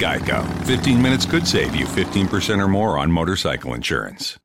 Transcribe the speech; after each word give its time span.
Geico. 0.00 0.42
15 0.66 1.00
minutes 1.00 1.26
could 1.26 1.44
save 1.46 1.74
you 1.76 1.86
15% 1.86 2.58
or 2.60 2.68
more 2.68 2.98
on 2.98 3.10
motorcycle 3.12 3.74
insurance. 3.76 4.38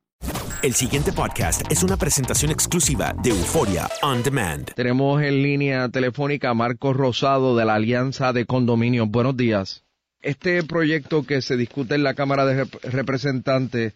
El 0.63 0.73
siguiente 0.73 1.11
podcast 1.13 1.61
es 1.71 1.83
una 1.83 1.95
presentación 1.95 2.51
exclusiva 2.51 3.13
de 3.23 3.29
Euforia 3.29 3.87
On 4.01 4.21
Demand. 4.23 4.73
Tenemos 4.73 5.21
en 5.21 5.43
línea 5.43 5.87
telefónica 5.89 6.49
a 6.49 6.53
Marcos 6.55 6.95
Rosado 6.97 7.55
de 7.55 7.65
la 7.65 7.75
Alianza 7.75 8.33
de 8.33 8.45
Condominios. 8.45 9.07
Buenos 9.09 9.37
días. 9.37 9.83
Este 10.21 10.63
proyecto 10.63 11.23
que 11.23 11.41
se 11.41 11.55
discute 11.55 11.93
en 11.95 12.03
la 12.03 12.15
Cámara 12.15 12.45
de 12.45 12.65
Rep- 12.65 12.81
Representantes 12.83 13.93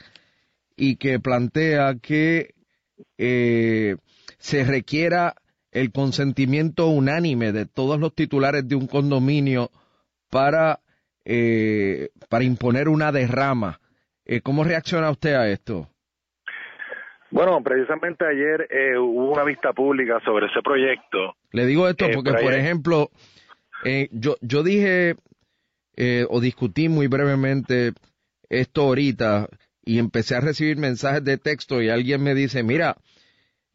y 0.77 0.95
que 0.97 1.19
plantea 1.19 1.95
que 1.99 2.53
eh, 3.17 3.97
se 4.37 4.63
requiera 4.63 5.33
el 5.71 5.91
consentimiento 5.91 6.87
unánime 6.87 7.51
de 7.51 7.65
todos 7.65 7.99
los 7.99 8.13
titulares 8.13 8.67
de 8.67 8.75
un 8.75 8.85
condominio 8.87 9.71
para, 10.29 10.79
eh, 11.25 12.09
para 12.29 12.43
imponer 12.43 12.87
una 12.89 13.11
derrama. 13.11 13.79
Eh, 14.25 14.41
¿Cómo 14.41 14.63
reacciona 14.63 15.09
usted 15.11 15.33
a 15.35 15.47
esto? 15.49 15.89
Bueno, 17.31 17.61
precisamente 17.63 18.25
ayer 18.25 18.67
eh, 18.71 18.97
hubo 18.97 19.31
una 19.33 19.43
vista 19.43 19.71
pública 19.73 20.19
sobre 20.25 20.47
ese 20.47 20.61
proyecto. 20.63 21.35
Le 21.51 21.65
digo 21.65 21.87
esto 21.87 22.05
Eh, 22.05 22.11
porque, 22.15 22.31
por 22.31 22.53
ayer- 22.53 22.59
ejemplo, 22.59 23.09
eh, 23.85 24.09
yo, 24.11 24.35
yo 24.41 24.63
dije 24.63 25.15
o 26.29 26.39
discutí 26.39 26.87
muy 26.87 27.07
brevemente 27.07 27.91
esto 28.47 28.83
ahorita 28.83 29.49
y 29.83 29.99
empecé 29.99 30.35
a 30.35 30.39
recibir 30.39 30.77
mensajes 30.77 31.23
de 31.25 31.37
texto 31.37 31.81
y 31.81 31.89
alguien 31.89 32.23
me 32.23 32.33
dice, 32.35 32.63
mira, 32.63 32.95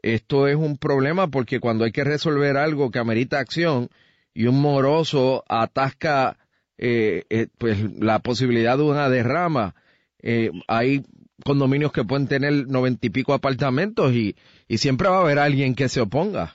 esto 0.00 0.48
es 0.48 0.56
un 0.56 0.78
problema 0.78 1.28
porque 1.28 1.60
cuando 1.60 1.84
hay 1.84 1.92
que 1.92 2.02
resolver 2.02 2.56
algo 2.56 2.90
que 2.90 2.98
amerita 2.98 3.38
acción 3.40 3.88
y 4.32 4.46
un 4.46 4.58
moroso 4.60 5.44
atasca 5.48 6.38
eh, 6.78 7.24
eh, 7.30 7.46
pues 7.58 7.78
la 8.00 8.18
posibilidad 8.18 8.76
de 8.76 8.84
una 8.84 9.08
derrama, 9.08 9.74
eh, 10.22 10.50
hay 10.68 11.02
condominios 11.44 11.92
que 11.92 12.04
pueden 12.04 12.28
tener 12.28 12.66
noventa 12.68 13.06
y 13.06 13.10
pico 13.10 13.34
apartamentos 13.34 14.12
y, 14.12 14.34
y 14.68 14.78
siempre 14.78 15.08
va 15.08 15.18
a 15.18 15.20
haber 15.20 15.38
alguien 15.38 15.74
que 15.74 15.88
se 15.88 16.00
oponga. 16.00 16.54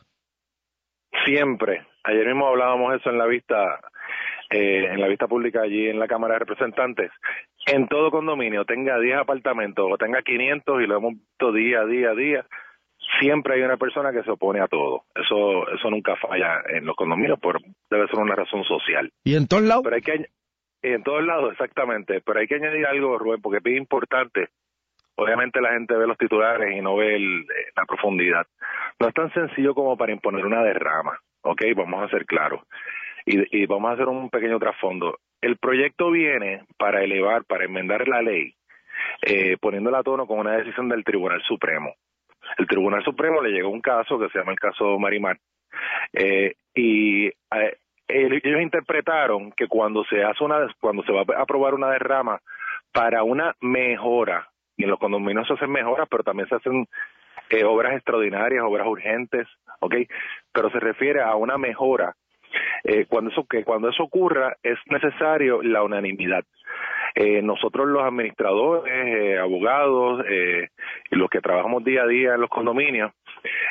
Siempre. 1.25 1.85
Ayer 2.03 2.25
mismo 2.27 2.47
hablábamos 2.47 2.95
eso 2.95 3.09
en 3.09 3.17
la 3.17 3.25
vista, 3.25 3.79
eh, 4.49 4.85
en 4.91 5.01
la 5.01 5.07
vista 5.07 5.27
pública 5.27 5.61
allí 5.61 5.87
en 5.87 5.99
la 5.99 6.07
Cámara 6.07 6.35
de 6.35 6.39
Representantes. 6.39 7.11
En 7.67 7.87
todo 7.87 8.09
condominio, 8.09 8.65
tenga 8.65 8.99
10 8.99 9.19
apartamentos 9.19 9.85
o 9.91 9.97
tenga 9.97 10.21
500 10.21 10.81
y 10.81 10.87
lo 10.87 10.97
hemos 10.97 11.13
visto 11.13 11.51
día 11.51 11.81
a 11.81 11.85
día 11.85 12.11
a 12.11 12.15
día, 12.15 12.45
siempre 13.19 13.55
hay 13.55 13.61
una 13.61 13.77
persona 13.77 14.11
que 14.11 14.23
se 14.23 14.31
opone 14.31 14.59
a 14.61 14.67
todo. 14.67 15.03
Eso, 15.15 15.69
eso 15.71 15.89
nunca 15.89 16.15
falla 16.17 16.61
en 16.69 16.85
los 16.85 16.95
condominios, 16.95 17.39
por, 17.39 17.59
debe 17.89 18.07
ser 18.07 18.19
una 18.19 18.35
razón 18.35 18.63
social. 18.63 19.11
¿Y 19.23 19.35
en 19.35 19.47
todos 19.47 19.63
lados? 19.63 19.83
Pero 19.83 19.95
hay 19.95 20.01
que 20.01 20.25
en 20.81 21.03
todos 21.03 21.23
lados, 21.25 21.51
exactamente. 21.51 22.21
Pero 22.21 22.39
hay 22.39 22.47
que 22.47 22.55
añadir 22.55 22.85
algo, 22.85 23.17
Rubén, 23.17 23.41
porque 23.41 23.59
es 23.69 23.77
importante. 23.77 24.47
Obviamente 25.15 25.59
la 25.59 25.73
gente 25.73 25.95
ve 25.95 26.07
los 26.07 26.17
titulares 26.17 26.73
y 26.75 26.81
no 26.81 26.95
ve 26.95 27.15
el- 27.15 27.41
eh, 27.41 27.71
la 27.75 27.85
profundidad. 27.85 28.47
No 28.99 29.07
es 29.09 29.13
tan 29.13 29.31
sencillo 29.33 29.73
como 29.75 29.97
para 29.97 30.13
imponer 30.13 30.45
una 30.45 30.63
derrama, 30.63 31.19
¿ok? 31.41 31.61
Vamos 31.75 32.03
a 32.03 32.09
ser 32.09 32.25
claros. 32.25 32.61
Y, 33.25 33.61
y 33.61 33.65
vamos 33.65 33.91
a 33.91 33.93
hacer 33.95 34.07
un 34.07 34.29
pequeño 34.29 34.57
trasfondo. 34.59 35.17
El 35.41 35.57
proyecto 35.57 36.09
viene 36.11 36.63
para 36.77 37.03
elevar, 37.03 37.43
para 37.43 37.65
enmendar 37.65 38.07
la 38.07 38.21
ley, 38.21 38.53
eh, 39.21 39.57
poniéndola 39.59 39.99
a 39.99 40.03
tono 40.03 40.25
con 40.25 40.39
una 40.39 40.53
decisión 40.57 40.87
del 40.87 41.03
Tribunal 41.03 41.41
Supremo. 41.43 41.93
El 42.57 42.67
Tribunal 42.67 43.03
Supremo 43.03 43.41
le 43.41 43.51
llegó 43.51 43.69
un 43.69 43.81
caso 43.81 44.19
que 44.19 44.29
se 44.29 44.39
llama 44.39 44.51
el 44.51 44.59
caso 44.59 44.97
Marimar, 44.99 45.37
eh, 46.13 46.55
y 46.75 47.27
eh, 47.27 47.77
el- 48.07 48.41
ellos 48.43 48.61
interpretaron 48.61 49.51
que 49.51 49.67
cuando 49.67 50.03
se 50.05 50.23
hace 50.23 50.43
una 50.43 50.67
cuando 50.79 51.03
se 51.03 51.11
va 51.11 51.21
a 51.37 51.41
aprobar 51.41 51.73
una 51.73 51.91
derrama 51.91 52.39
para 52.91 53.23
una 53.23 53.55
mejora 53.61 54.49
y 54.77 54.83
en 54.83 54.89
los 54.89 54.99
condominios 54.99 55.47
se 55.47 55.53
hacen 55.53 55.71
mejoras 55.71 56.07
pero 56.09 56.23
también 56.23 56.49
se 56.49 56.55
hacen 56.55 56.87
eh, 57.51 57.63
obras 57.63 57.93
extraordinarias 57.95 58.63
obras 58.63 58.87
urgentes 58.87 59.47
¿ok? 59.79 59.95
pero 60.51 60.69
se 60.71 60.79
refiere 60.79 61.21
a 61.21 61.35
una 61.35 61.57
mejora 61.57 62.15
eh, 62.83 63.05
cuando 63.07 63.31
eso 63.31 63.45
que 63.49 63.63
cuando 63.63 63.89
eso 63.89 64.03
ocurra 64.03 64.55
es 64.63 64.77
necesario 64.87 65.61
la 65.61 65.83
unanimidad. 65.83 66.43
Eh, 67.15 67.41
nosotros 67.41 67.87
los 67.87 68.03
administradores, 68.03 68.93
eh, 68.93 69.39
abogados, 69.39 70.23
eh, 70.29 70.69
los 71.11 71.29
que 71.29 71.41
trabajamos 71.41 71.83
día 71.83 72.03
a 72.03 72.07
día 72.07 72.35
en 72.35 72.41
los 72.41 72.49
condominios, 72.49 73.11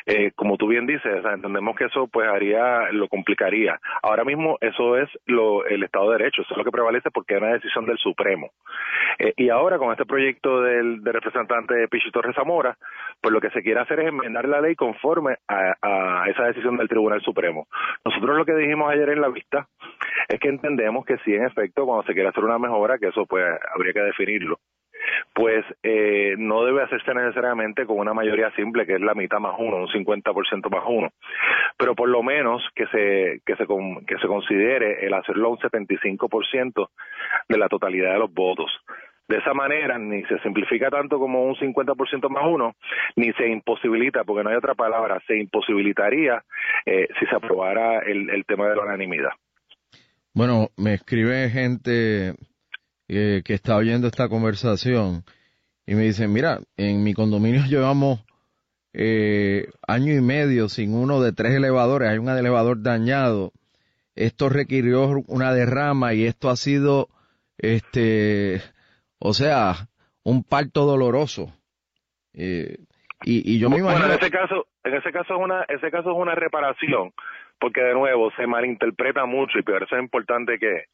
eh, 0.06 0.32
como 0.34 0.56
tú 0.56 0.68
bien 0.68 0.86
dices, 0.86 1.24
entendemos 1.24 1.76
que 1.76 1.84
eso 1.84 2.08
pues 2.08 2.28
haría, 2.28 2.90
lo 2.92 3.08
complicaría. 3.08 3.78
Ahora 4.02 4.24
mismo 4.24 4.58
eso 4.60 4.96
es 4.96 5.08
lo, 5.26 5.64
el 5.66 5.82
Estado 5.82 6.10
de 6.10 6.18
Derecho, 6.18 6.42
eso 6.42 6.54
es 6.54 6.58
lo 6.58 6.64
que 6.64 6.70
prevalece 6.70 7.10
porque 7.10 7.34
es 7.34 7.40
una 7.40 7.52
decisión 7.52 7.86
del 7.86 7.98
Supremo. 7.98 8.50
Eh, 9.18 9.32
y 9.36 9.48
ahora 9.50 9.78
con 9.78 9.90
este 9.92 10.06
proyecto 10.06 10.62
del, 10.62 11.02
del 11.02 11.14
representante 11.14 11.88
Pichi 11.88 12.10
Torres 12.10 12.34
Zamora, 12.34 12.76
pues 13.20 13.32
lo 13.32 13.40
que 13.40 13.50
se 13.50 13.62
quiere 13.62 13.80
hacer 13.80 14.00
es 14.00 14.08
enmendar 14.08 14.48
la 14.48 14.60
ley 14.60 14.74
conforme 14.74 15.36
a, 15.48 15.74
a 15.82 16.28
esa 16.28 16.44
decisión 16.44 16.76
del 16.76 16.88
Tribunal 16.88 17.20
Supremo. 17.22 17.66
Nosotros 18.04 18.36
lo 18.36 18.44
que 18.44 18.54
dijimos 18.54 18.90
ayer 18.90 19.10
en 19.10 19.20
la 19.20 19.28
vista 19.28 19.66
es 20.28 20.38
que 20.40 20.48
entendemos 20.48 21.04
que 21.04 21.18
sí, 21.18 21.34
en 21.34 21.44
efecto, 21.44 21.86
cuando 21.86 22.04
se 22.04 22.12
quiere 22.12 22.28
hacer 22.28 22.44
una 22.44 22.58
mejora, 22.58 22.98
que 22.98 23.08
eso 23.08 23.26
pues 23.26 23.44
habría 23.74 23.92
que 23.92 24.00
definirlo, 24.00 24.58
pues 25.32 25.64
eh, 25.82 26.34
no 26.38 26.64
debe 26.64 26.82
hacerse 26.82 27.14
necesariamente 27.14 27.86
con 27.86 27.98
una 27.98 28.14
mayoría 28.14 28.50
simple, 28.52 28.86
que 28.86 28.94
es 28.94 29.00
la 29.00 29.14
mitad 29.14 29.38
más 29.38 29.54
uno, 29.58 29.76
un 29.76 29.88
50% 29.88 30.70
más 30.70 30.84
uno, 30.86 31.10
pero 31.76 31.94
por 31.94 32.08
lo 32.08 32.22
menos 32.22 32.62
que 32.74 32.86
se, 32.86 33.40
que 33.44 33.56
se, 33.56 33.66
que 34.06 34.18
se 34.18 34.26
considere 34.26 35.06
el 35.06 35.14
hacerlo 35.14 35.50
un 35.50 35.58
75% 35.58 36.88
de 37.48 37.58
la 37.58 37.68
totalidad 37.68 38.12
de 38.12 38.18
los 38.18 38.32
votos. 38.32 38.70
De 39.28 39.36
esa 39.36 39.52
manera 39.52 39.98
ni 39.98 40.24
se 40.24 40.38
simplifica 40.38 40.88
tanto 40.88 41.18
como 41.18 41.44
un 41.44 41.54
50% 41.54 42.30
más 42.30 42.44
uno, 42.46 42.74
ni 43.14 43.30
se 43.34 43.46
imposibilita, 43.46 44.24
porque 44.24 44.42
no 44.42 44.50
hay 44.50 44.56
otra 44.56 44.74
palabra, 44.74 45.20
se 45.26 45.36
imposibilitaría 45.36 46.42
eh, 46.86 47.08
si 47.20 47.26
se 47.26 47.36
aprobara 47.36 47.98
el, 47.98 48.30
el 48.30 48.46
tema 48.46 48.68
de 48.68 48.76
la 48.76 48.82
unanimidad. 48.84 49.32
Bueno, 50.32 50.68
me 50.78 50.94
escribe 50.94 51.50
gente 51.50 52.32
eh, 53.08 53.42
que 53.44 53.54
está 53.54 53.76
oyendo 53.76 54.06
esta 54.06 54.28
conversación 54.28 55.24
y 55.86 55.94
me 55.94 56.02
dicen, 56.02 56.30
mira, 56.30 56.60
en 56.76 57.02
mi 57.02 57.14
condominio 57.14 57.62
llevamos 57.68 58.22
eh, 58.92 59.68
año 59.86 60.12
y 60.12 60.20
medio 60.20 60.68
sin 60.68 60.94
uno 60.94 61.22
de 61.22 61.32
tres 61.32 61.54
elevadores, 61.54 62.10
hay 62.10 62.18
un 62.18 62.28
elevador 62.28 62.82
dañado, 62.82 63.52
esto 64.14 64.50
requirió 64.50 65.06
una 65.26 65.54
derrama 65.54 66.12
y 66.12 66.26
esto 66.26 66.50
ha 66.50 66.56
sido, 66.56 67.08
este, 67.56 68.60
o 69.18 69.32
sea, 69.32 69.88
un 70.24 70.44
parto 70.44 70.84
doloroso. 70.84 71.52
Eh, 72.34 72.76
y, 73.24 73.54
y, 73.54 73.58
yo 73.58 73.70
me 73.70 73.78
imagino... 73.78 74.00
Bueno, 74.00 74.14
en 74.14 74.20
ese 74.20 74.30
caso, 74.30 74.66
en 74.84 74.94
ese 74.94 75.10
caso 75.10 75.34
es 75.34 75.40
una, 75.40 75.62
ese 75.68 75.90
caso 75.90 76.10
es 76.10 76.16
una 76.16 76.34
reparación, 76.34 77.12
porque 77.58 77.80
de 77.80 77.94
nuevo 77.94 78.30
se 78.32 78.46
malinterpreta 78.46 79.24
mucho 79.24 79.58
y 79.58 79.62
por 79.62 79.82
eso 79.82 79.96
es 79.96 80.02
importante 80.02 80.58
que, 80.58 80.84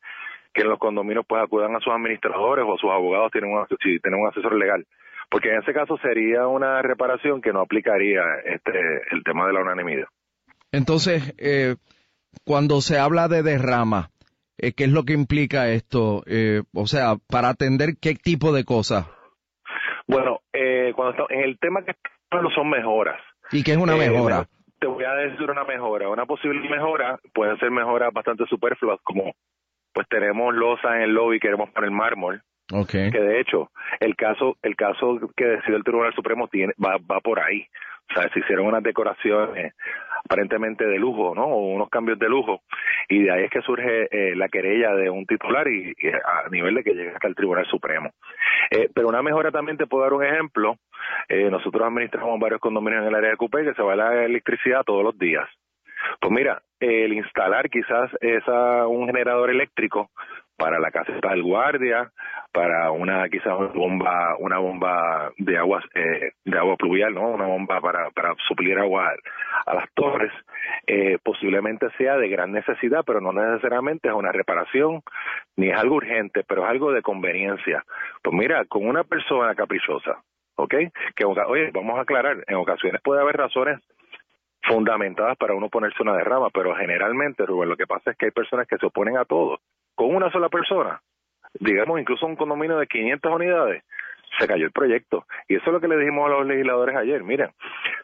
que 0.54 0.62
en 0.62 0.68
los 0.68 0.78
condominios 0.78 1.26
pues 1.28 1.42
acudan 1.42 1.74
a 1.76 1.80
sus 1.80 1.92
administradores 1.92 2.64
o 2.66 2.74
a 2.74 2.78
sus 2.78 2.90
abogados 2.90 3.32
tienen 3.32 3.52
un, 3.52 3.66
si 3.82 3.98
tienen 4.00 4.20
un 4.20 4.28
asesor 4.28 4.54
legal 4.54 4.86
porque 5.30 5.50
en 5.50 5.60
ese 5.62 5.72
caso 5.72 5.98
sería 5.98 6.46
una 6.46 6.80
reparación 6.82 7.42
que 7.42 7.52
no 7.52 7.60
aplicaría 7.60 8.22
este 8.44 9.02
el 9.10 9.22
tema 9.24 9.46
de 9.46 9.52
la 9.52 9.60
unanimidad 9.60 10.06
entonces 10.72 11.34
eh, 11.38 11.76
cuando 12.44 12.80
se 12.80 12.98
habla 12.98 13.28
de 13.28 13.42
derrama 13.42 14.10
eh, 14.58 14.72
¿qué 14.72 14.84
es 14.84 14.90
lo 14.90 15.04
que 15.04 15.12
implica 15.14 15.68
esto? 15.68 16.22
Eh, 16.26 16.62
o 16.72 16.86
sea, 16.86 17.16
para 17.28 17.48
atender 17.48 17.96
qué 18.00 18.14
tipo 18.14 18.52
de 18.52 18.64
cosas. 18.64 19.06
Bueno, 20.06 20.40
eh, 20.52 20.92
cuando 20.94 21.26
en 21.30 21.40
el 21.40 21.58
tema 21.58 21.84
que 21.84 21.94
no 22.30 22.50
son 22.50 22.70
mejoras. 22.70 23.20
¿Y 23.52 23.62
qué 23.62 23.72
es 23.72 23.78
una 23.78 23.96
mejora? 23.96 24.46
te 24.80 24.86
voy 24.88 25.04
a 25.04 25.14
decir 25.14 25.50
una 25.50 25.64
mejora. 25.64 26.10
Una 26.10 26.26
posible 26.26 26.68
mejora 26.68 27.18
puede 27.32 27.56
ser 27.58 27.70
mejoras 27.70 28.12
bastante 28.12 28.44
superfluas, 28.46 29.00
como 29.02 29.34
pues 29.94 30.06
tenemos 30.08 30.54
losa 30.54 30.96
en 30.96 31.02
el 31.02 31.14
lobby, 31.14 31.40
queremos 31.40 31.70
poner 31.70 31.90
mármol. 31.90 32.42
Okay. 32.72 33.10
Que 33.10 33.20
de 33.20 33.40
hecho, 33.40 33.70
el 34.00 34.16
caso, 34.16 34.56
el 34.62 34.74
caso 34.74 35.18
que 35.36 35.44
decidió 35.44 35.76
el 35.76 35.84
Tribunal 35.84 36.14
Supremo 36.14 36.48
tiene, 36.48 36.72
va, 36.82 36.96
va 36.98 37.20
por 37.20 37.40
ahí. 37.40 37.66
O 38.10 38.14
sea, 38.14 38.28
se 38.30 38.40
hicieron 38.40 38.66
unas 38.66 38.82
decoraciones 38.82 39.74
aparentemente 40.24 40.86
de 40.86 40.98
lujo, 40.98 41.34
¿no? 41.34 41.44
O 41.44 41.74
unos 41.74 41.88
cambios 41.88 42.18
de 42.18 42.28
lujo. 42.28 42.62
Y 43.08 43.22
de 43.22 43.32
ahí 43.32 43.44
es 43.44 43.50
que 43.50 43.60
surge 43.62 44.08
eh, 44.10 44.34
la 44.34 44.48
querella 44.48 44.94
de 44.94 45.10
un 45.10 45.26
titular 45.26 45.68
y, 45.68 45.94
a 46.08 46.48
nivel 46.50 46.74
de 46.74 46.82
que 46.82 46.94
llega 46.94 47.12
hasta 47.12 47.28
el 47.28 47.34
Tribunal 47.34 47.66
Supremo. 47.66 48.10
Eh, 48.70 48.88
pero 48.94 49.08
una 49.08 49.22
mejora 49.22 49.50
también 49.50 49.76
te 49.76 49.86
puedo 49.86 50.04
dar 50.04 50.14
un 50.14 50.24
ejemplo. 50.24 50.76
Eh, 51.28 51.50
nosotros 51.50 51.86
administramos 51.86 52.38
varios 52.40 52.60
condominios 52.60 53.02
en 53.02 53.08
el 53.08 53.14
área 53.14 53.30
de 53.30 53.36
Cupé 53.36 53.64
que 53.64 53.74
se 53.74 53.82
va 53.82 53.96
la 53.96 54.24
electricidad 54.24 54.82
todos 54.84 55.04
los 55.04 55.18
días. 55.18 55.48
Pues 56.20 56.32
mira, 56.32 56.62
el 56.80 57.12
instalar 57.12 57.70
quizás 57.70 58.10
esa, 58.20 58.86
un 58.86 59.06
generador 59.06 59.50
eléctrico 59.50 60.10
para 60.56 60.78
la 60.78 60.90
casa 60.90 61.12
del 61.12 61.42
guardia, 61.42 62.12
para 62.52 62.90
una 62.92 63.28
quizás 63.28 63.58
una 63.58 63.68
bomba, 63.68 64.36
una 64.38 64.58
bomba 64.58 65.32
de 65.36 65.58
agua 65.58 65.82
eh, 65.94 66.32
de 66.44 66.58
agua 66.58 66.76
pluvial, 66.76 67.14
no, 67.14 67.30
una 67.30 67.46
bomba 67.46 67.80
para 67.80 68.10
para 68.10 68.34
suplir 68.46 68.78
agua 68.78 69.12
a 69.66 69.74
las 69.74 69.90
torres, 69.94 70.32
eh, 70.86 71.18
posiblemente 71.22 71.88
sea 71.98 72.16
de 72.16 72.28
gran 72.28 72.52
necesidad, 72.52 73.02
pero 73.04 73.20
no 73.20 73.32
necesariamente 73.32 74.08
es 74.08 74.14
una 74.14 74.30
reparación 74.30 75.02
ni 75.56 75.70
es 75.70 75.76
algo 75.76 75.96
urgente, 75.96 76.44
pero 76.46 76.64
es 76.64 76.70
algo 76.70 76.92
de 76.92 77.02
conveniencia. 77.02 77.84
Pues 78.22 78.36
mira, 78.36 78.64
con 78.66 78.86
una 78.86 79.02
persona 79.02 79.54
caprichosa, 79.54 80.22
¿ok? 80.56 80.74
Que 81.16 81.24
oye, 81.24 81.70
vamos 81.72 81.98
a 81.98 82.02
aclarar, 82.02 82.44
en 82.46 82.56
ocasiones 82.56 83.00
puede 83.02 83.20
haber 83.20 83.36
razones 83.36 83.80
fundamentadas 84.66 85.36
para 85.36 85.54
uno 85.54 85.68
ponerse 85.68 86.02
una 86.02 86.16
derrama, 86.16 86.50
pero 86.50 86.74
generalmente, 86.74 87.46
Rubén, 87.46 87.68
lo 87.68 87.76
que 87.76 87.86
pasa 87.86 88.10
es 88.10 88.16
que 88.16 88.26
hay 88.26 88.32
personas 88.32 88.66
que 88.66 88.78
se 88.78 88.86
oponen 88.86 89.16
a 89.16 89.24
todo. 89.24 89.58
Con 89.94 90.14
una 90.14 90.30
sola 90.30 90.48
persona, 90.48 91.00
digamos 91.60 92.00
incluso 92.00 92.26
un 92.26 92.36
condominio 92.36 92.78
de 92.78 92.86
500 92.86 93.32
unidades, 93.32 93.84
se 94.38 94.46
cayó 94.46 94.66
el 94.66 94.72
proyecto. 94.72 95.26
Y 95.48 95.56
eso 95.56 95.64
es 95.66 95.72
lo 95.72 95.80
que 95.80 95.88
le 95.88 95.96
dijimos 95.96 96.26
a 96.26 96.34
los 96.34 96.46
legisladores 96.46 96.96
ayer. 96.96 97.22
Miren, 97.22 97.50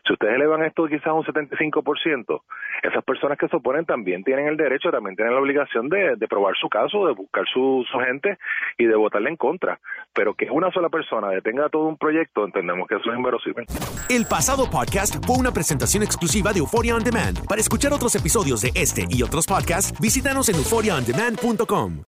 si 0.06 0.12
ustedes 0.12 0.34
elevan 0.34 0.62
esto 0.62 0.86
quizás 0.86 1.12
un 1.12 1.24
75%, 1.24 2.42
esas 2.82 3.04
personas 3.04 3.38
que 3.38 3.48
se 3.48 3.56
oponen 3.56 3.84
también 3.84 4.24
tienen 4.24 4.46
el 4.46 4.56
derecho, 4.56 4.90
también 4.90 5.16
tienen 5.16 5.34
la 5.34 5.40
obligación 5.40 5.88
de, 5.88 6.16
probar 6.28 6.54
su 6.56 6.68
caso, 6.68 7.06
de 7.06 7.12
buscar 7.12 7.44
su, 7.52 7.84
su, 7.90 7.98
gente 7.98 8.38
y 8.78 8.86
de 8.86 8.96
votarle 8.96 9.30
en 9.30 9.36
contra. 9.36 9.78
Pero 10.14 10.34
que 10.34 10.50
una 10.50 10.70
sola 10.70 10.88
persona 10.88 11.28
detenga 11.28 11.68
todo 11.68 11.84
un 11.84 11.96
proyecto, 11.96 12.44
entendemos 12.44 12.88
que 12.88 12.96
eso 12.96 13.10
es 13.10 13.16
inverosímil. 13.16 13.66
El 14.08 14.26
pasado 14.26 14.70
podcast 14.70 15.24
fue 15.26 15.36
una 15.38 15.52
presentación 15.52 16.02
exclusiva 16.02 16.52
de 16.52 16.60
Euphoria 16.60 16.96
On 16.96 17.04
Demand. 17.04 17.46
Para 17.46 17.60
escuchar 17.60 17.92
otros 17.92 18.14
episodios 18.14 18.62
de 18.62 18.70
este 18.74 19.04
y 19.08 19.22
otros 19.22 19.46
podcasts, 19.46 19.98
visítanos 20.00 20.48
en 20.48 20.56
euphoriaondemand.com. 20.56 22.09